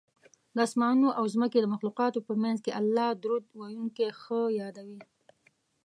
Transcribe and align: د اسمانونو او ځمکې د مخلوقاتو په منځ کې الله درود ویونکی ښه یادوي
د 0.55 0.57
اسمانونو 0.67 1.09
او 1.17 1.23
ځمکې 1.33 1.59
د 1.61 1.65
مخلوقاتو 1.73 2.19
په 2.27 2.33
منځ 2.43 2.57
کې 2.65 2.77
الله 2.79 3.09
درود 3.23 3.43
ویونکی 3.59 4.07
ښه 4.21 4.41
یادوي 4.59 5.01